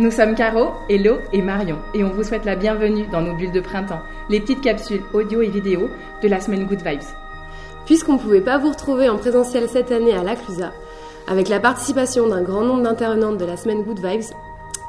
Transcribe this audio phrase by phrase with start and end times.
[0.00, 3.52] Nous sommes Caro, Hello et Marion et on vous souhaite la bienvenue dans nos bulles
[3.52, 5.90] de printemps, les petites capsules audio et vidéo
[6.22, 7.02] de la semaine Good Vibes.
[7.84, 10.72] Puisqu'on ne pouvait pas vous retrouver en présentiel cette année à la Clusa,
[11.28, 14.34] avec la participation d'un grand nombre d'intervenantes de la semaine Good Vibes,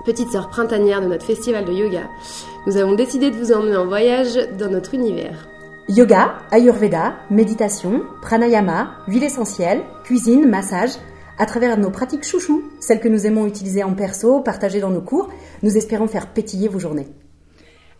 [0.05, 2.03] petite sœur printanière de notre festival de yoga,
[2.65, 5.45] nous avons décidé de vous emmener en voyage dans notre univers.
[5.89, 10.91] Yoga, Ayurveda, méditation, pranayama, huile essentielle, cuisine, massage,
[11.41, 15.01] à travers nos pratiques chouchou, celles que nous aimons utiliser en perso, partager dans nos
[15.01, 15.27] cours,
[15.63, 17.07] nous espérons faire pétiller vos journées.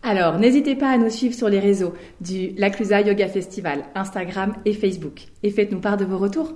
[0.04, 4.74] Alors, n'hésitez pas à nous suivre sur les réseaux du L'Aclusa Yoga Festival, Instagram et
[4.74, 5.24] Facebook.
[5.42, 6.54] Et faites-nous part de vos retours.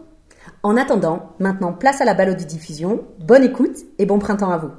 [0.62, 3.04] En attendant, maintenant place à la balade de diffusion.
[3.20, 4.70] Bonne écoute et bon printemps à vous.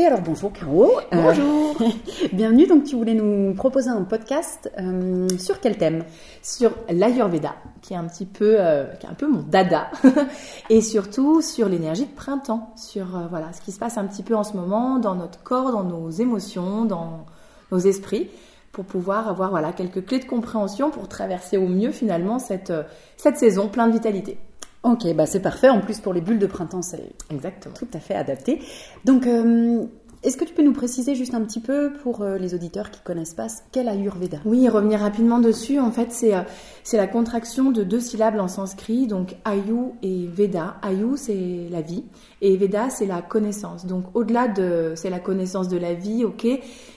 [0.00, 0.92] Et alors bonjour Caro.
[1.12, 1.76] Euh, bonjour.
[2.32, 2.66] bienvenue.
[2.66, 6.04] Donc tu voulais nous proposer un podcast euh, sur quel thème?
[6.42, 9.90] Sur l'Ayurveda, qui est un petit peu, euh, qui est un peu mon dada,
[10.70, 14.34] et surtout sur l'énergie de printemps, sur voilà ce qui se passe un petit peu
[14.34, 17.26] en ce moment dans notre corps, dans nos émotions, dans
[17.70, 18.30] nos esprits,
[18.72, 22.72] pour pouvoir avoir voilà quelques clés de compréhension pour traverser au mieux finalement cette
[23.18, 24.38] cette saison pleine de vitalité.
[24.82, 25.68] Ok, bah c'est parfait.
[25.68, 28.62] En plus, pour les bulles de printemps, c'est exactement tout à fait adapté.
[29.04, 29.84] Donc, euh,
[30.22, 33.00] est-ce que tu peux nous préciser juste un petit peu pour euh, les auditeurs qui
[33.00, 34.38] connaissent pas quel Ayurveda?
[34.44, 35.80] Oui, revenir rapidement dessus.
[35.80, 36.42] En fait, c'est euh,
[36.82, 40.76] c'est la contraction de deux syllabes en sanskrit, donc Ayu et Veda.
[40.82, 42.04] Ayu, c'est la vie,
[42.42, 43.86] et Veda, c'est la connaissance.
[43.86, 46.46] Donc, au-delà de, c'est la connaissance de la vie, ok,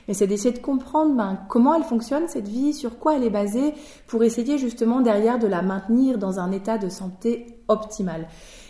[0.07, 3.29] mais c'est d'essayer de comprendre ben, comment elle fonctionne cette vie, sur quoi elle est
[3.29, 3.73] basée,
[4.07, 8.27] pour essayer justement derrière de la maintenir dans un état de santé optimal.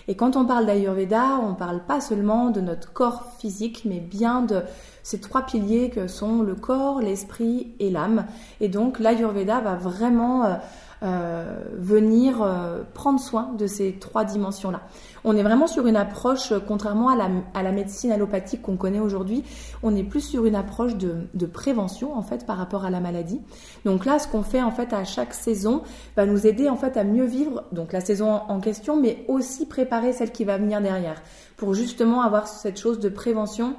[0.08, 4.42] Et quand on parle d'Ayurveda, on parle pas seulement de notre corps physique, mais bien
[4.42, 4.62] de
[5.02, 8.26] ces trois piliers que sont le corps, l'esprit et l'âme.
[8.60, 10.56] Et donc l'Ayurveda va vraiment euh,
[11.04, 14.82] venir euh, prendre soin de ces trois dimensions-là.
[15.26, 18.78] On est vraiment sur une approche, euh, contrairement à la, à la médecine allopathique qu'on
[18.78, 19.44] connaît aujourd'hui,
[19.84, 23.00] on est plus sur une approche de, de, prévention en fait par rapport à la
[23.00, 23.42] maladie.
[23.86, 25.84] Donc là, ce qu'on fait en fait à chaque saison
[26.16, 29.66] va nous aider en fait à mieux vivre donc la saison en, question, mais aussi
[29.66, 31.22] préparer celle qui va venir derrière
[31.58, 33.76] pour justement avoir cette chose de prévention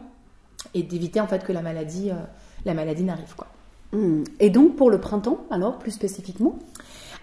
[0.75, 2.15] et d'éviter en fait que la maladie, euh,
[2.65, 3.47] la maladie n'arrive quoi.
[3.93, 4.25] Mmh.
[4.41, 6.59] Et donc pour le printemps, alors plus spécifiquement?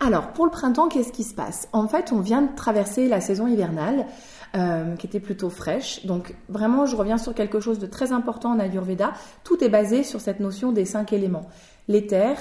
[0.03, 1.67] Alors, pour le printemps, qu'est-ce qui se passe?
[1.73, 4.05] En fait, on vient de traverser la saison hivernale.
[4.53, 6.05] Euh, qui était plutôt fraîche.
[6.05, 9.13] Donc vraiment, je reviens sur quelque chose de très important en Ayurveda.
[9.45, 11.47] Tout est basé sur cette notion des cinq éléments.
[11.87, 12.35] L'éther,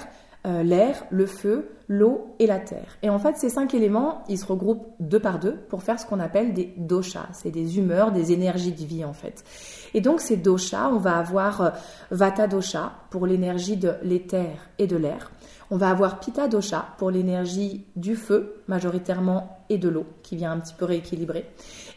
[0.47, 2.97] euh, l'air, le feu, l'eau et la terre.
[3.03, 6.06] Et en fait, ces cinq éléments, ils se regroupent deux par deux pour faire ce
[6.06, 7.28] qu'on appelle des doshas.
[7.33, 9.45] C'est des humeurs, des énergies de vie en fait.
[9.93, 11.71] Et donc ces doshas, on va avoir euh,
[12.11, 15.31] vata dosha pour l'énergie de l'éther et de l'air.
[15.73, 20.53] On va avoir Pitta Dosha pour l'énergie du feu, majoritairement, et de l'eau, qui vient
[20.53, 21.47] un petit peu rééquilibrer.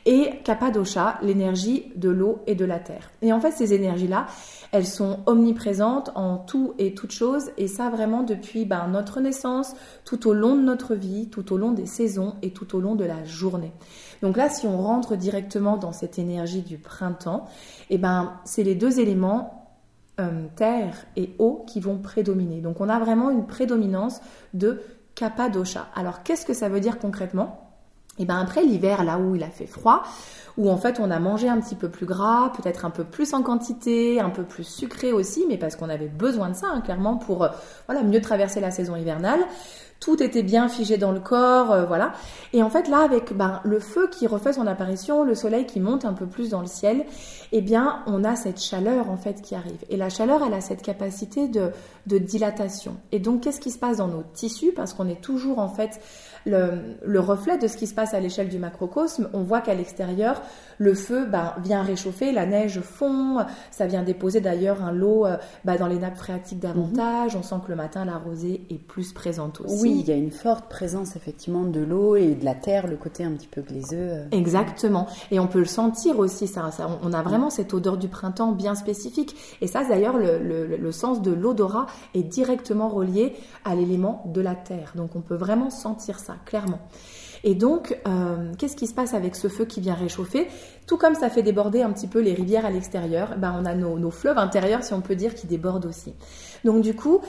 [0.05, 3.11] Et Kapha Dosha, l'énergie de l'eau et de la terre.
[3.21, 4.27] Et en fait, ces énergies-là,
[4.71, 9.75] elles sont omniprésentes en tout et toute chose, et ça vraiment depuis ben, notre naissance,
[10.05, 12.95] tout au long de notre vie, tout au long des saisons et tout au long
[12.95, 13.73] de la journée.
[14.21, 17.45] Donc là, si on rentre directement dans cette énergie du printemps,
[17.89, 19.63] et eh ben, c'est les deux éléments
[20.19, 22.61] euh, terre et eau qui vont prédominer.
[22.61, 24.21] Donc on a vraiment une prédominance
[24.53, 24.79] de
[25.15, 25.87] kapha dosha.
[25.95, 27.62] Alors qu'est-ce que ça veut dire concrètement?
[28.19, 30.03] Et bien après l'hiver, là où il a fait froid,
[30.57, 33.33] où en fait on a mangé un petit peu plus gras, peut-être un peu plus
[33.33, 36.81] en quantité, un peu plus sucré aussi, mais parce qu'on avait besoin de ça hein,
[36.81, 37.49] clairement pour euh,
[37.87, 39.39] voilà mieux traverser la saison hivernale
[40.03, 42.11] tout était bien figé dans le corps, euh, voilà.
[42.51, 45.79] Et en fait là, avec ben, le feu qui refait son apparition, le soleil qui
[45.79, 47.05] monte un peu plus dans le ciel,
[47.55, 49.85] eh bien, on a cette chaleur en fait qui arrive.
[49.89, 51.69] Et la chaleur, elle a cette capacité de,
[52.07, 52.97] de dilatation.
[53.11, 54.73] Et donc, qu'est-ce qui se passe dans nos tissus?
[54.75, 56.01] Parce qu'on est toujours en fait
[56.45, 59.29] le, reflet de ce qui se passe à l'échelle du macrocosme.
[59.33, 60.41] On voit qu'à l'extérieur,
[60.77, 65.37] le feu ben, vient réchauffer, la neige fond, ça vient déposer d'ailleurs un lot euh,
[65.63, 67.33] ben, dans les nappes phréatiques davantage.
[67.33, 67.39] Mhm.
[67.39, 69.81] On sent que le matin, la rosée est plus présente aussi.
[69.81, 72.97] Oui, il y a une forte présence effectivement de l'eau et de la terre, le
[72.97, 73.97] côté un petit peu glaiseux.
[73.97, 74.25] Euh.
[74.31, 75.07] Exactement.
[75.31, 76.69] Et on peut le sentir aussi, ça,
[77.03, 79.35] on a vraiment cette odeur du printemps bien spécifique.
[79.61, 83.33] Et ça, d'ailleurs, le, sens de l'odorat est directement relié
[83.65, 84.93] à l'élément de la terre.
[84.95, 86.79] Donc on peut vraiment sentir ça clairement.
[87.43, 90.47] Et donc, euh, qu'est-ce qui se passe avec ce feu qui vient réchauffer?
[90.87, 93.75] Tout comme ça fait déborder un petit peu les rivières à l'extérieur, ben on a
[93.75, 96.13] nos, fleuves intérieurs, si on peut dire, qui débordent aussi.
[96.63, 97.19] Donc du coup,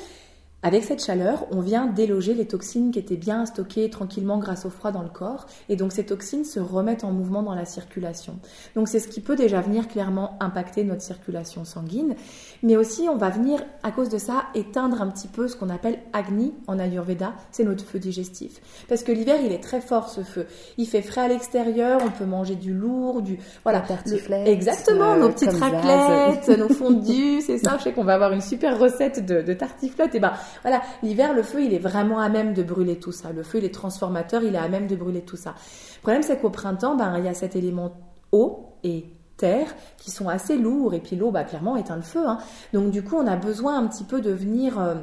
[0.65, 4.71] avec cette chaleur, on vient déloger les toxines qui étaient bien stockées tranquillement grâce au
[4.71, 8.39] froid dans le corps, et donc ces toxines se remettent en mouvement dans la circulation.
[8.75, 12.15] Donc c'est ce qui peut déjà venir clairement impacter notre circulation sanguine,
[12.63, 15.69] mais aussi on va venir à cause de ça éteindre un petit peu ce qu'on
[15.69, 18.63] appelle Agni en Ayurveda, c'est notre feu digestif.
[18.89, 20.47] Parce que l'hiver il est très fort ce feu,
[20.79, 25.21] il fait frais à l'extérieur, on peut manger du lourd, du voilà, tartiflette, exactement, euh,
[25.21, 27.77] nos petites raclettes, nos fondus, c'est ça.
[27.77, 30.15] Je sais qu'on va avoir une super recette de, de tartiflette.
[30.15, 33.33] Et ben voilà, l'hiver, le feu, il est vraiment à même de brûler tout ça.
[33.33, 35.55] Le feu, il est transformateur, il est à même de brûler tout ça.
[35.97, 37.93] Le problème, c'est qu'au printemps, ben, il y a cet élément
[38.33, 39.07] eau et
[39.37, 40.95] terre qui sont assez lourds.
[40.95, 42.27] Et puis l'eau, bah, clairement, éteint le feu.
[42.27, 42.39] hein.
[42.73, 44.95] Donc du coup, on a besoin un petit peu de venir euh,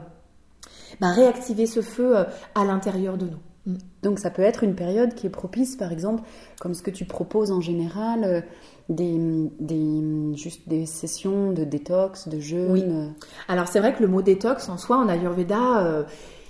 [0.99, 2.23] ben, réactiver ce feu euh,
[2.55, 3.39] à l'intérieur de nous.
[3.65, 3.75] Mm.
[4.03, 6.23] Donc ça peut être une période qui est propice, par exemple,
[6.59, 8.41] comme ce que tu proposes en général, euh,
[8.89, 9.17] des,
[9.59, 12.71] des, juste des sessions de détox, de jeûne.
[12.71, 12.83] Oui.
[12.85, 13.07] euh,
[13.47, 16.03] Alors c'est vrai que le mot détox en soi en Ayurveda, euh,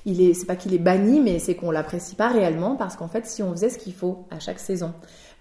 [0.06, 3.08] il est, c'est pas qu'il est banni, mais c'est qu'on l'apprécie pas réellement parce qu'en
[3.08, 4.94] fait, si on faisait ce qu'il faut à chaque saison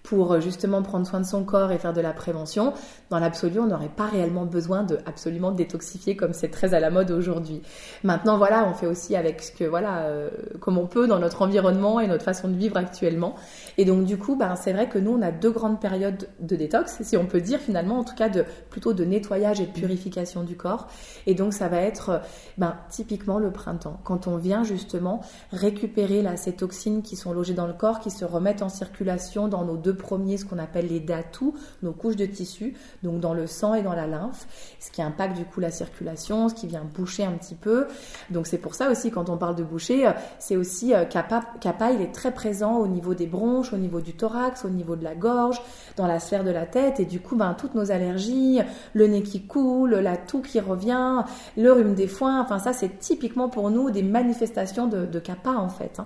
[0.03, 2.73] pour euh, justement prendre soin de son corps et faire de la prévention,
[3.09, 6.89] dans l'absolu, on n'aurait pas réellement besoin de absolument détoxifier comme c'est très à la
[6.89, 7.61] mode aujourd'hui.
[8.03, 11.41] Maintenant, voilà, on fait aussi avec ce que voilà, euh, comme on peut dans notre
[11.41, 13.35] environnement et notre façon de vivre actuellement.
[13.77, 16.55] Et donc du coup, ben, c'est vrai que nous, on a deux grandes périodes de
[16.55, 19.71] détox, si on peut dire finalement, en tout cas de plutôt de nettoyage et de
[19.71, 20.87] purification du corps.
[21.27, 22.19] Et donc ça va être euh,
[22.57, 25.21] ben, typiquement le printemps, quand on vient justement
[25.51, 29.47] récupérer là, ces toxines qui sont logées dans le corps, qui se remettent en circulation
[29.47, 31.53] dans nos deux premiers, ce qu'on appelle les datus,
[31.83, 34.47] nos couches de tissu, donc dans le sang et dans la lymphe,
[34.79, 37.87] ce qui impacte du coup la circulation, ce qui vient boucher un petit peu.
[38.29, 41.41] Donc c'est pour ça aussi quand on parle de boucher, euh, c'est aussi euh, Kappa,
[41.59, 44.95] Kappa, il est très présent au niveau des bronches, au niveau du thorax, au niveau
[44.95, 45.61] de la gorge,
[45.97, 48.59] dans la sphère de la tête, et du coup ben, toutes nos allergies,
[48.93, 51.23] le nez qui coule, la toux qui revient,
[51.57, 55.51] le rhume des foins, enfin ça c'est typiquement pour nous des manifestations de, de Kappa
[55.51, 55.99] en fait.
[55.99, 56.05] hein.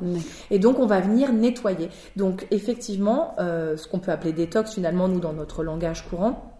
[0.52, 1.90] Et donc on va venir nettoyer.
[2.16, 6.55] Donc effectivement, euh, ce qu'on peut appeler détox finalement nous dans notre langage courant,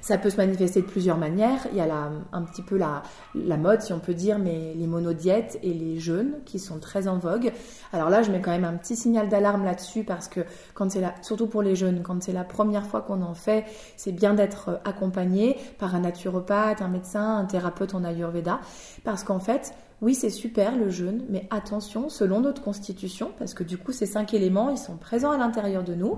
[0.00, 1.66] ça peut se manifester de plusieurs manières.
[1.70, 3.02] Il y a un petit peu la,
[3.34, 7.08] la mode, si on peut dire, mais les monodiètes et les jeûnes qui sont très
[7.08, 7.52] en vogue.
[7.92, 10.40] Alors là, je mets quand même un petit signal d'alarme là-dessus parce que
[10.74, 13.64] quand c'est surtout pour les jeunes, quand c'est la première fois qu'on en fait,
[13.96, 18.60] c'est bien d'être accompagné par un naturopathe, un médecin, un thérapeute en Ayurveda,
[19.04, 23.64] parce qu'en fait, oui, c'est super le jeûne, mais attention, selon notre constitution, parce que
[23.64, 26.16] du coup, ces cinq éléments, ils sont présents à l'intérieur de nous.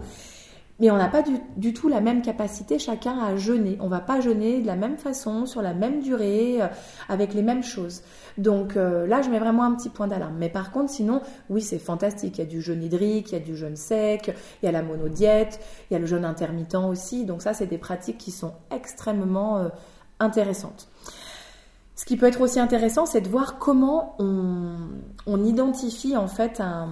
[0.80, 1.22] Mais on n'a pas
[1.56, 3.76] du, tout la même capacité chacun à jeûner.
[3.80, 6.66] On va pas jeûner de la même façon, sur la même durée, euh,
[7.08, 8.02] avec les mêmes choses.
[8.38, 10.36] Donc euh, là, je mets vraiment un petit point d'alarme.
[10.38, 11.20] Mais par contre, sinon,
[11.50, 12.38] oui, c'est fantastique.
[12.38, 14.72] Il y a du jeûne hydrique, il y a du jeûne sec, il y a
[14.72, 15.60] la monodiète,
[15.90, 17.26] il y a le jeûne intermittent aussi.
[17.26, 19.68] Donc ça, c'est des pratiques qui sont extrêmement euh,
[20.20, 20.88] intéressantes.
[21.94, 26.88] Ce qui peut être aussi intéressant, c'est de voir comment on identifie en fait un,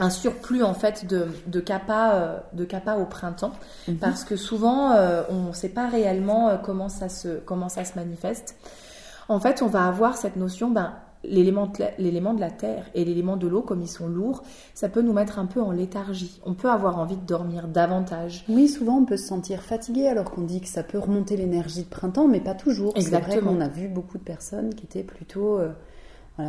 [0.00, 3.52] un surplus en fait de, de kappa euh, de kappa au printemps
[3.88, 3.96] Mhm.
[3.98, 7.84] parce que souvent euh, on ne sait pas réellement euh, comment ça se comment ça
[7.84, 8.56] se manifeste.
[9.28, 12.86] En fait, on va avoir cette notion ben l'élément de la- l'élément de la terre
[12.94, 14.42] et l'élément de l'eau comme ils sont lourds,
[14.72, 16.40] ça peut nous mettre un peu en léthargie.
[16.46, 18.42] On peut avoir envie de dormir davantage.
[18.48, 21.82] Oui, souvent on peut se sentir fatigué alors qu'on dit que ça peut remonter l'énergie
[21.82, 22.94] de printemps, mais pas toujours.
[22.96, 23.52] C'est vrai Exactement.
[23.52, 25.68] qu'on a vu beaucoup de personnes qui étaient plutôt euh,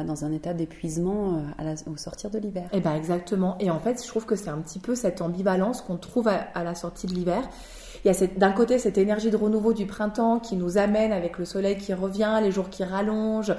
[0.04, 2.68] dans un état d'épuisement euh, au sortir de l'hiver.
[2.74, 3.56] Eh ben exactement.
[3.60, 6.64] Et en fait, je trouve que c'est un petit peu cette ambivalence qu'on trouve à,
[6.64, 7.42] la sortie de l'hiver.
[8.04, 11.38] Il y a d'un côté cette énergie de renouveau du printemps qui nous amène avec
[11.38, 13.56] le soleil qui revient, les jours qui rallongent.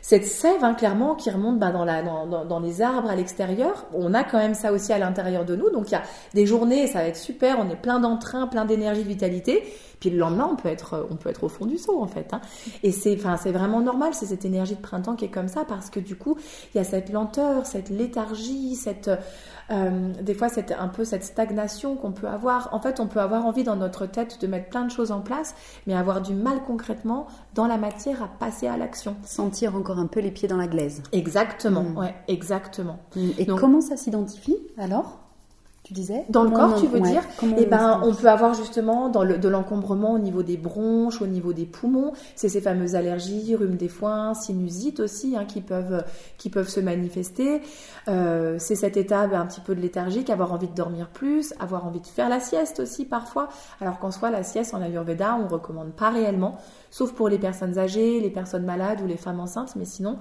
[0.00, 3.86] Cette sève, hein, clairement, qui remonte bah, dans- dans les arbres à l'extérieur.
[3.92, 5.70] On a quand même ça aussi à l'intérieur de nous.
[5.70, 6.02] Donc il y a
[6.34, 9.62] des journées, ça va être super, on est plein d'entrain, plein d'énergie, de vitalité.
[10.00, 12.32] Puis le lendemain, on peut être, on peut être au fond du seau en fait.
[12.32, 12.40] hein.
[12.82, 15.64] Et c'est, enfin, c'est vraiment normal, c'est cette énergie de printemps qui est comme ça
[15.64, 16.36] parce que du coup,
[16.74, 19.10] il y a cette lenteur, cette léthargie, cette,
[19.70, 22.68] euh, des fois, cette, un peu cette stagnation qu'on peut avoir.
[22.72, 25.20] En fait, on peut avoir envie dans notre tête de mettre plein de choses en
[25.20, 25.54] place,
[25.86, 29.16] mais avoir du mal concrètement dans la matière à passer à l'action.
[29.24, 31.02] Sentir encore un peu les pieds dans la glaise.
[31.12, 31.98] Exactement, Mm.
[31.98, 32.98] ouais, exactement.
[33.38, 35.18] Et Donc- comment ça s'identifie alors?
[35.88, 38.52] Tu disais Dans le corps, tu veux ouais, dire comment Eh ben, on peut avoir
[38.52, 42.12] justement dans le, de l'encombrement au niveau des bronches, au niveau des poumons.
[42.36, 46.04] C'est ces fameuses allergies, rhume des foins, sinusite aussi, hein, qui peuvent
[46.36, 47.62] qui peuvent se manifester.
[48.06, 51.54] Euh, c'est cet état ben, un petit peu de léthargique, avoir envie de dormir plus,
[51.58, 53.48] avoir envie de faire la sieste aussi parfois.
[53.80, 56.58] Alors qu'en soi, la sieste en Ayurveda, on recommande pas réellement,
[56.90, 59.74] sauf pour les personnes âgées, les personnes malades ou les femmes enceintes.
[59.74, 60.18] Mais sinon,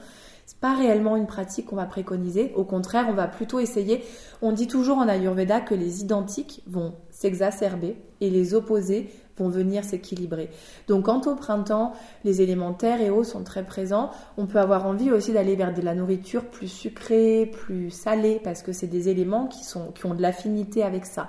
[0.47, 2.53] c'est pas réellement une pratique qu'on va préconiser.
[2.55, 4.01] Au contraire, on va plutôt essayer.
[4.41, 9.83] On dit toujours en Ayurveda que les identiques vont s'exacerber et les opposés vont venir
[9.83, 10.49] s'équilibrer.
[10.87, 11.91] Donc quand au printemps,
[12.23, 15.73] les éléments terre et eau sont très présents, on peut avoir envie aussi d'aller vers
[15.73, 20.05] de la nourriture plus sucrée, plus salée, parce que c'est des éléments qui, sont, qui
[20.05, 21.27] ont de l'affinité avec ça.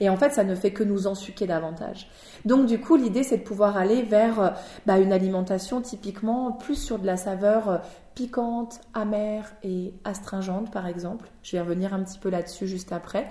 [0.00, 2.08] Et en fait, ça ne fait que nous ensuquer davantage.
[2.46, 4.48] Donc du coup, l'idée, c'est de pouvoir aller vers euh,
[4.86, 7.78] bah, une alimentation typiquement plus sur de la saveur euh,
[8.14, 11.28] piquante, amère et astringente, par exemple.
[11.42, 13.28] Je vais revenir un petit peu là-dessus juste après.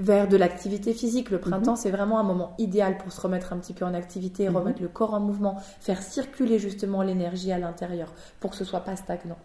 [0.00, 1.30] Vers de l'activité physique.
[1.30, 1.76] Le printemps, mhm.
[1.76, 4.56] c'est vraiment un moment idéal pour se remettre un petit peu en activité, mhm.
[4.56, 8.80] remettre le corps en mouvement, faire circuler justement l'énergie à l'intérieur pour que ce soit
[8.80, 9.38] pas stagnant.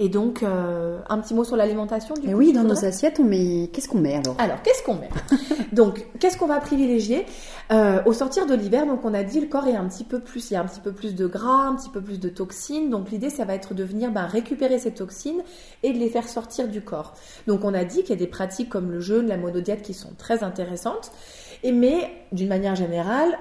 [0.00, 2.14] Et donc, euh, un petit mot sur l'alimentation.
[2.14, 3.70] Du oui, dans nos assiettes, on met.
[3.72, 4.36] Qu'est-ce qu'on met alors?
[4.38, 5.10] Alors, qu'est-ce qu'on met?
[5.72, 7.26] Donc, qu'est-ce qu'on va privilégier?
[7.72, 10.20] Euh, Au sortir de l'hiver, donc on a dit le corps est un petit peu
[10.20, 12.28] plus, il y a un petit peu plus de gras, un petit peu plus de
[12.28, 12.90] toxines.
[12.90, 15.42] Donc, l'idée, ça va être de venir bah, récupérer ces toxines
[15.82, 17.14] et de les faire sortir du corps.
[17.46, 19.94] Donc, on a dit qu'il y a des pratiques comme le jeûne, la monodiète qui
[19.94, 21.10] sont très intéressantes.
[21.62, 23.36] Et mais, d'une manière générale,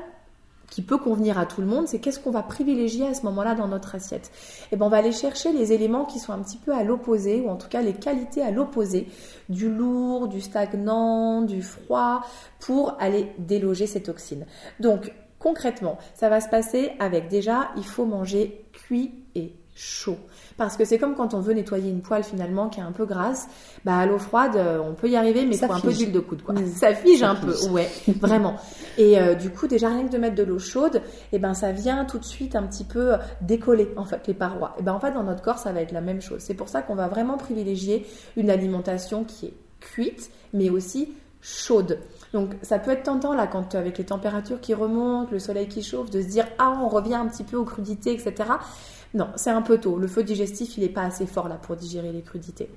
[0.74, 3.53] qui peut convenir à tout le monde, c'est qu'est-ce qu'on va privilégier à ce moment-là
[3.53, 4.32] dans notre assiette.
[4.63, 6.84] Et eh ben on va aller chercher les éléments qui sont un petit peu à
[6.84, 9.08] l'opposé, ou en tout cas les qualités à l'opposé,
[9.50, 12.24] du lourd, du stagnant, du froid,
[12.60, 14.48] pour aller déloger ces toxines.
[14.80, 19.23] Donc concrètement, ça va se passer avec déjà, il faut manger cuit
[19.75, 20.18] chaud.
[20.58, 23.06] Parce que c'est comme quand on veut nettoyer une poêle finalement qui est un peu
[23.06, 23.48] grasse,
[23.86, 26.12] bah à l'eau froide, euh, on peut y arriver, mais il faut un peu d'huile
[26.12, 26.53] de coude, quoi.
[26.75, 27.89] Ça fige un peu, ouais,
[28.20, 28.56] vraiment.
[28.98, 31.53] Et euh, du coup, déjà rien que de mettre de l'eau chaude, et eh ben
[31.53, 34.75] ça vient tout de suite un petit peu décoller en fait les parois.
[34.80, 36.42] Et ben en fait dans notre corps, ça va être la même chose.
[36.42, 38.06] C'est pour ça qu'on va vraiment privilégier
[38.38, 41.10] une alimentation qui est cuite, mais aussi
[41.42, 42.00] chaude.
[42.32, 45.84] Donc ça peut être tentant là quand avec les températures qui remontent, le soleil qui
[45.84, 48.50] chauffe, de se dire ah on revient un petit peu aux crudités, etc.
[49.13, 49.98] Non, c'est un peu tôt.
[49.98, 52.70] Le feu digestif, il n'est pas assez fort là pour digérer les crudités.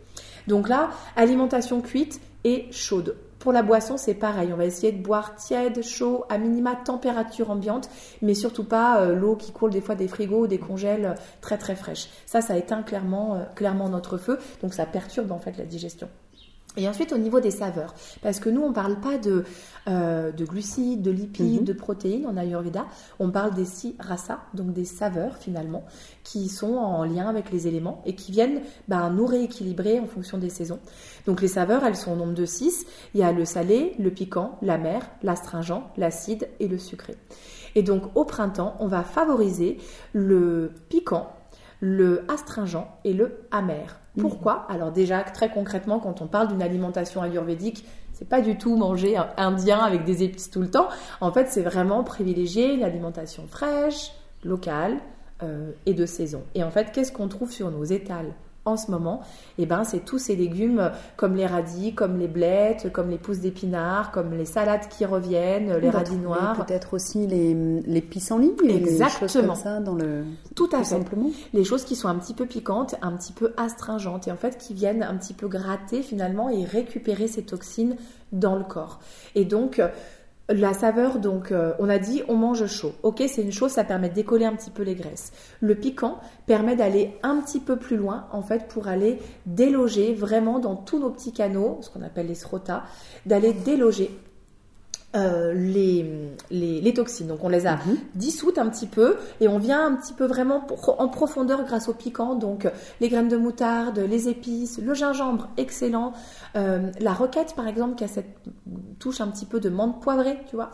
[0.46, 3.16] Donc là, alimentation cuite et chaude.
[3.38, 4.52] Pour la boisson, c'est pareil.
[4.52, 7.88] On va essayer de boire tiède, chaud, à minima température ambiante,
[8.20, 11.14] mais surtout pas euh, l'eau qui coule des fois des frigos ou des congèles euh,
[11.40, 12.08] très très fraîches.
[12.26, 16.08] Ça, ça éteint clairement, euh, clairement notre feu, donc ça perturbe en fait la digestion.
[16.76, 19.44] Et ensuite au niveau des saveurs, parce que nous on parle pas de,
[19.88, 21.64] euh, de glucides, de lipides, mhm.
[21.64, 22.86] de protéines en Ayurveda,
[23.18, 25.84] on parle des six rasa, donc des saveurs finalement,
[26.22, 30.38] qui sont en lien avec les éléments et qui viennent bah, nous rééquilibrer en fonction
[30.38, 30.78] des saisons.
[31.26, 32.84] Donc les saveurs, elles sont au nombre de six.
[33.14, 37.16] Il y a le salé, le piquant, l'amer, l'astringent, l'acide et le sucré.
[37.74, 39.78] Et donc au printemps, on va favoriser
[40.12, 41.28] le piquant,
[41.80, 44.00] le astringent et le amer.
[44.18, 44.66] Pourquoi?
[44.68, 49.16] Alors déjà, très concrètement, quand on parle d'une alimentation ayurvédique, c'est pas du tout manger
[49.36, 50.88] indien avec des épices tout le temps.
[51.20, 54.98] En fait, c'est vraiment privilégier l'alimentation fraîche, locale
[55.42, 56.42] euh, et de saison.
[56.54, 58.32] Et en fait, qu'est-ce qu'on trouve sur nos étals?
[58.66, 59.22] En ce moment,
[59.58, 63.40] eh ben, c'est tous ces légumes comme les radis, comme les blettes, comme les pousses
[63.40, 66.64] d'épinards, comme les salades qui reviennent, les radis noirs.
[66.66, 69.54] Peut-être aussi les, les pissenlits, Exactement.
[69.54, 70.24] Les ça dans le...
[70.54, 70.84] Tout à fait.
[70.84, 71.30] Simplement.
[71.54, 74.58] Les choses qui sont un petit peu piquantes, un petit peu astringentes et en fait
[74.58, 77.96] qui viennent un petit peu gratter finalement et récupérer ces toxines
[78.32, 78.98] dans le corps.
[79.34, 79.80] Et donc,
[80.48, 82.92] la saveur, donc, euh, on a dit on mange chaud.
[83.02, 85.32] Ok, c'est une chose, ça permet de décoller un petit peu les graisses.
[85.60, 90.58] Le piquant permet d'aller un petit peu plus loin, en fait, pour aller déloger vraiment
[90.58, 92.84] dans tous nos petits canaux, ce qu'on appelle les srota,
[93.26, 94.10] d'aller déloger
[95.16, 96.04] euh, les,
[96.50, 97.26] les, toxines.
[97.28, 97.96] Donc on les a mhm.
[98.14, 100.66] dissoutes un petit peu et on vient un petit peu vraiment
[100.98, 102.34] en profondeur grâce au piquant.
[102.34, 102.68] Donc
[103.00, 106.12] les graines de moutarde, les épices, le gingembre, excellent.
[106.56, 108.38] Euh, la roquette par exemple qui a cette
[108.98, 110.70] touche un petit peu de menthe poivrée, tu vois.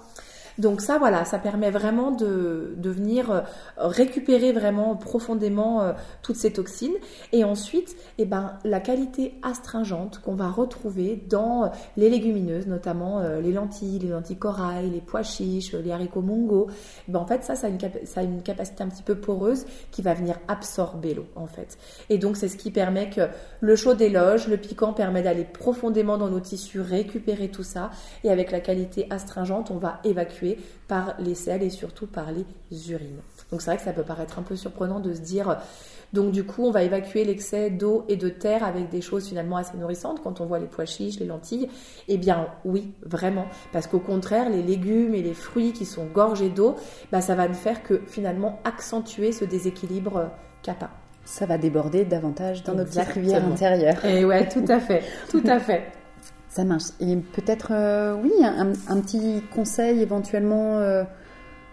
[0.59, 3.41] Donc ça, voilà, ça permet vraiment de, de venir euh,
[3.77, 5.93] récupérer vraiment profondément euh,
[6.23, 6.95] toutes ces toxines.
[7.33, 13.21] Et ensuite, eh ben, la qualité astringente qu'on va retrouver dans euh, les légumineuses, notamment
[13.43, 16.69] les lentilles, les lentilles corail, les pois chiches, les haricots mungo.
[17.09, 19.15] Eh ben, en fait, ça, ça a, une ça a une capacité un petit peu
[19.15, 21.79] poreuse qui va venir absorber l'eau, en fait.
[22.09, 23.23] Et donc, c'est ce qui permet que
[23.61, 27.91] le chaud déloge, le piquant permet d'aller profondément dans nos tissus, récupérer tout ça.
[28.25, 30.42] Et avec la qualité astringente, on va évacuer
[30.89, 33.21] par les sels et surtout par les urines.
[33.51, 35.59] Donc c'est vrai que ça peut paraître un peu surprenant de se dire,
[36.13, 39.57] donc du coup on va évacuer l'excès d'eau et de terre avec des choses finalement
[39.57, 41.69] assez nourrissantes quand on voit les pois chiches, les lentilles.
[42.09, 46.51] Eh bien oui, vraiment, parce qu'au contraire les légumes et les fruits qui sont gorgés
[46.51, 46.77] d'eau,
[47.11, 50.31] bah, ça va ne faire que finalement accentuer ce déséquilibre
[50.63, 50.91] kappa.
[51.25, 54.05] Ça va déborder davantage dans notre rivière intérieure.
[54.05, 55.93] Et ouais, tout à fait, tout à fait.
[56.53, 56.91] Ça marche.
[57.01, 60.77] Et peut-être, euh, oui, un, petit conseil éventuellement.
[60.77, 61.03] Euh,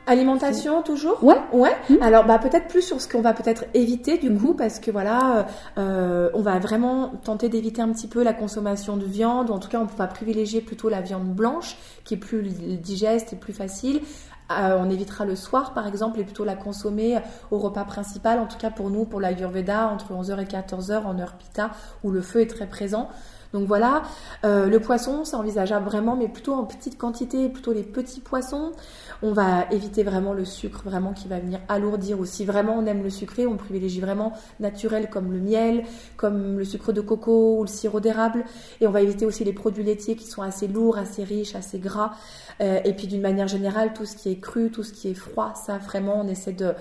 [0.07, 1.35] Alimentation toujours Ouais.
[1.51, 1.75] Ouais.
[2.01, 5.45] Alors bah peut-être plus sur ce qu'on va peut-être éviter du coup parce que voilà,
[5.77, 9.59] euh, on va vraiment tenter d'éviter un petit peu la consommation de viande ou en
[9.59, 13.53] tout cas on va privilégier plutôt la viande blanche qui est plus digeste et plus
[13.53, 14.01] facile.
[14.51, 17.19] Euh, on évitera le soir, par exemple, et plutôt la consommer
[17.51, 18.39] au repas principal.
[18.39, 21.69] En tout cas, pour nous, pour la Yurveda, entre 11h et 14h en heure pita,
[22.03, 23.09] où le feu est très présent.
[23.53, 24.03] Donc voilà,
[24.45, 28.71] euh, le poisson, c'est envisageable vraiment, mais plutôt en petite quantité, plutôt les petits poissons.
[29.23, 32.19] On va éviter vraiment le sucre, vraiment qui va venir alourdir.
[32.19, 35.83] Ou si vraiment on aime le sucré, on privilégie vraiment naturel comme le miel,
[36.15, 38.45] comme le sucre de coco ou le sirop d'érable.
[38.81, 41.79] Et on va éviter aussi les produits laitiers qui sont assez lourds, assez riches, assez
[41.79, 42.11] gras.
[42.61, 45.15] Euh, et puis d'une manière générale, tout ce qui est cru, tout ce qui est
[45.15, 46.73] froid, ça vraiment, on essaie de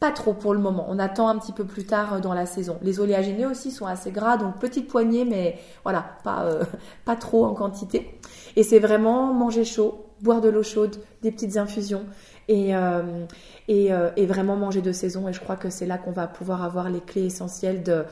[0.00, 0.86] pas trop pour le moment.
[0.88, 2.78] On attend un petit peu plus tard euh, dans la saison.
[2.82, 6.64] Les oléagineux aussi sont assez gras, donc petite poignée, mais voilà, pas, euh,
[7.04, 8.18] pas trop en quantité.
[8.56, 12.04] Et c'est vraiment manger chaud, boire de l'eau chaude, des petites infusions
[12.48, 13.24] et, euh,
[13.66, 15.28] et, et, vraiment manger de saison.
[15.28, 18.04] Et je crois que c'est là qu'on va pouvoir avoir les clés essentielles de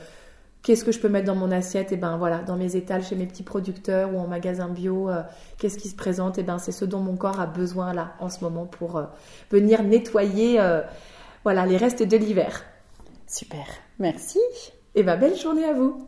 [0.61, 1.91] qu'est-ce que je peux mettre dans mon assiette.
[1.91, 5.09] Et ben voilà, dans mes étals chez mes petits producteurs ou en magasin bio,
[5.57, 8.29] qu'est-ce qui se présente Et ben c'est ce dont mon corps a besoin là en
[8.29, 9.01] ce moment pour
[9.49, 10.59] venir nettoyer
[11.47, 12.65] voilà les restes de l'hiver.
[13.25, 13.65] Super,
[13.99, 14.41] merci.
[14.95, 16.05] Et ma belle journée à vous.